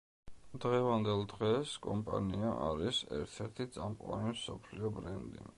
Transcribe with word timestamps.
დღევანდელ 0.61 1.21
დღეს 1.33 1.75
კომპანია 1.83 2.55
არის 2.71 3.05
ერთ–ერთი 3.21 3.71
წამყვანი 3.77 4.35
მსოფლიო 4.37 4.97
ბრენდი. 4.99 5.49